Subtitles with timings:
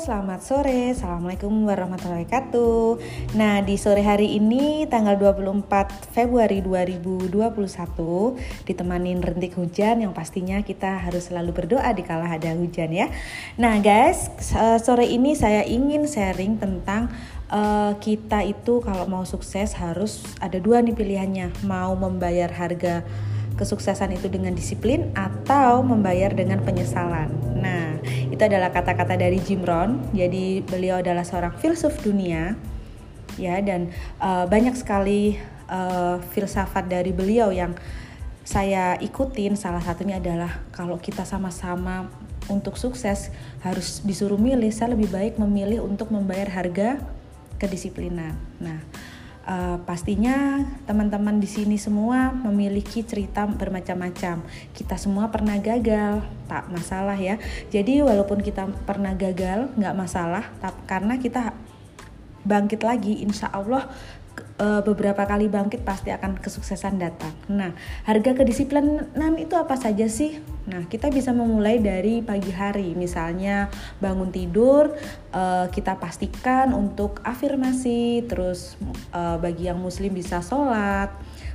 [0.00, 0.96] selamat sore.
[0.96, 2.84] Assalamualaikum warahmatullahi wabarakatuh.
[3.36, 7.28] Nah, di sore hari ini tanggal 24 Februari 2021
[8.64, 13.12] ditemani rintik hujan yang pastinya kita harus selalu berdoa di kala ada hujan ya.
[13.60, 14.32] Nah, guys,
[14.80, 17.12] sore ini saya ingin sharing tentang
[17.52, 23.04] uh, kita itu kalau mau sukses harus ada dua nih pilihannya, mau membayar harga
[23.60, 27.28] kesuksesan itu dengan disiplin atau membayar dengan penyesalan.
[27.60, 28.00] Nah,
[28.40, 30.00] itu adalah kata-kata dari Jim Rohn.
[30.16, 32.56] Jadi beliau adalah seorang filsuf dunia,
[33.36, 35.36] ya dan uh, banyak sekali
[35.68, 37.76] uh, filsafat dari beliau yang
[38.40, 39.60] saya ikutin.
[39.60, 42.08] Salah satunya adalah kalau kita sama-sama
[42.48, 43.28] untuk sukses
[43.60, 46.96] harus disuruh milih, saya lebih baik memilih untuk membayar harga
[47.60, 48.40] kedisiplinan.
[48.56, 48.80] Nah,
[49.46, 54.42] uh, pastinya teman-teman di sini semua memiliki cerita bermacam-macam.
[54.72, 57.38] Kita semua pernah gagal, tak masalah ya.
[57.72, 60.44] Jadi walaupun kita pernah gagal, nggak masalah,
[60.84, 61.54] karena kita
[62.40, 63.92] bangkit lagi, insya Allah
[64.60, 67.32] uh, beberapa kali bangkit pasti akan kesuksesan datang.
[67.48, 67.72] Nah,
[68.04, 69.08] harga kedisiplinan
[69.40, 70.36] itu apa saja sih?
[70.68, 72.92] Nah, kita bisa memulai dari pagi hari.
[72.92, 74.92] Misalnya bangun tidur,
[75.32, 78.76] uh, kita pastikan untuk afirmasi, terus
[79.16, 81.10] uh, bagi yang muslim bisa sholat,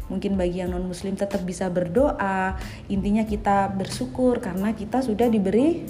[0.09, 2.58] mungkin bagi yang non muslim tetap bisa berdoa.
[2.89, 5.86] Intinya kita bersyukur karena kita sudah diberi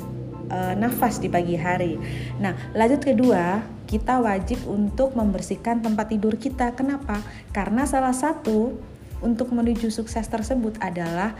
[0.50, 1.98] uh, nafas di pagi hari.
[2.42, 6.74] Nah, lanjut kedua, kita wajib untuk membersihkan tempat tidur kita.
[6.74, 7.22] Kenapa?
[7.54, 8.74] Karena salah satu
[9.24, 11.34] untuk menuju sukses tersebut adalah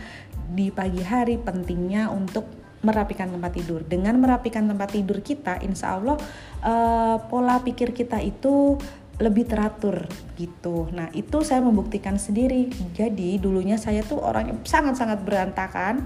[0.46, 2.46] di pagi hari pentingnya untuk
[2.86, 3.82] merapikan tempat tidur.
[3.82, 6.16] Dengan merapikan tempat tidur kita, insya Allah
[6.62, 8.78] uh, pola pikir kita itu
[9.16, 10.04] lebih teratur
[10.36, 10.92] gitu.
[10.92, 12.68] Nah itu saya membuktikan sendiri.
[12.92, 16.04] Jadi dulunya saya tuh orangnya sangat-sangat berantakan.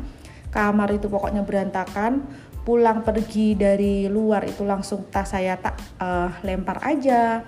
[0.51, 2.27] Kamar itu pokoknya berantakan
[2.63, 7.43] pulang pergi dari luar itu langsung tas saya tak uh, lempar aja.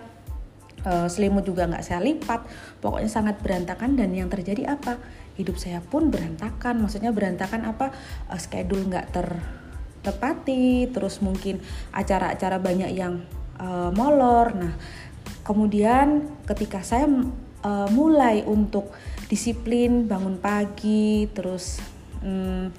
[0.82, 2.42] Uh, selimut juga nggak saya lipat.
[2.82, 4.98] Pokoknya sangat berantakan dan yang terjadi apa?
[5.38, 6.82] Hidup saya pun berantakan.
[6.82, 7.94] Maksudnya berantakan apa?
[8.26, 10.90] Uh, schedule nggak tertepati.
[10.90, 11.62] Terus mungkin
[11.94, 13.22] acara-acara banyak yang
[13.62, 14.58] uh, molor.
[14.58, 14.74] Nah
[15.42, 17.06] kemudian ketika saya
[17.62, 18.90] uh, mulai untuk
[19.26, 21.82] disiplin bangun pagi terus
[22.22, 22.70] um,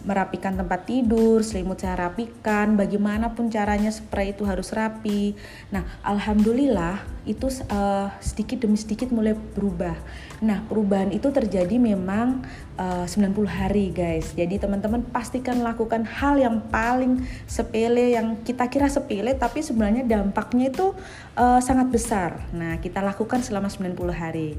[0.00, 5.36] merapikan tempat tidur, selimut saya rapikan, bagaimanapun caranya spray itu harus rapi.
[5.68, 9.92] Nah, alhamdulillah itu uh, sedikit demi sedikit mulai berubah.
[10.40, 12.40] Nah, perubahan itu terjadi memang
[12.80, 14.32] eh, uh, 90 hari, guys.
[14.32, 20.72] Jadi teman-teman pastikan lakukan hal yang paling sepele yang kita kira sepele tapi sebenarnya dampaknya
[20.72, 20.96] itu
[21.36, 22.40] uh, sangat besar.
[22.56, 24.56] Nah, kita lakukan selama 90 hari.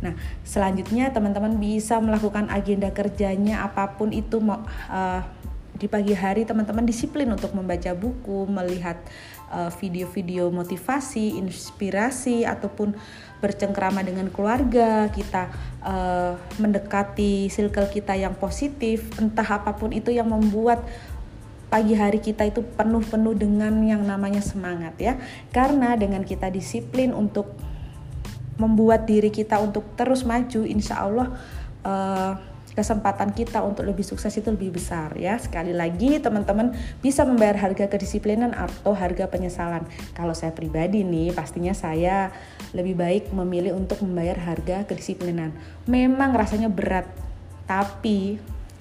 [0.00, 5.22] Nah, selanjutnya teman-teman bisa melakukan agenda kerjanya apa pun itu uh,
[5.80, 9.00] di pagi hari teman-teman disiplin untuk membaca buku, melihat
[9.48, 12.92] uh, video-video uh, motivasi, inspirasi ataupun
[13.40, 15.48] bercengkrama dengan keluarga, kita
[15.80, 20.84] uh, mendekati circle kita yang positif, entah apa pun itu yang membuat
[21.72, 25.16] pagi hari kita itu penuh-penuh dengan yang namanya semangat ya.
[25.48, 27.56] Karena dengan kita disiplin untuk
[28.60, 31.32] membuat diri kita untuk terus maju, insya Allah
[31.80, 32.36] uh,
[32.70, 35.40] kesempatan kita untuk lebih sukses itu lebih besar ya.
[35.40, 39.84] Sekali lagi teman-teman bisa membayar harga kedisiplinan atau harga penyesalan.
[40.14, 42.30] Kalau saya pribadi nih pastinya saya
[42.76, 45.50] lebih baik memilih untuk membayar harga kedisiplinan.
[45.90, 47.08] Memang rasanya berat,
[47.66, 48.38] tapi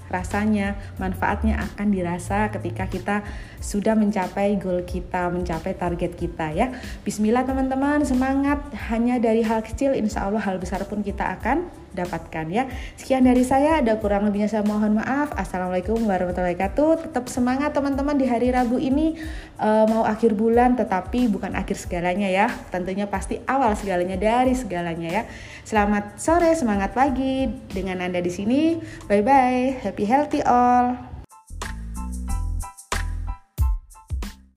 [0.09, 3.17] rasanya manfaatnya akan dirasa ketika kita
[3.61, 6.73] sudah mencapai goal kita, mencapai target kita ya.
[7.05, 8.59] Bismillah teman-teman, semangat
[8.89, 12.69] hanya dari hal kecil insya Allah hal besar pun kita akan dapatkan ya.
[12.95, 15.33] Sekian dari saya, ada kurang lebihnya saya mohon maaf.
[15.35, 17.09] Assalamualaikum warahmatullahi wabarakatuh.
[17.09, 19.17] Tetap semangat teman-teman di hari Rabu ini
[19.57, 22.47] uh, mau akhir bulan tetapi bukan akhir segalanya ya.
[22.69, 25.23] Tentunya pasti awal segalanya dari segalanya ya.
[25.65, 28.79] Selamat sore, semangat pagi dengan Anda di sini.
[29.09, 29.98] Bye bye.
[29.99, 31.08] Happy healthy all.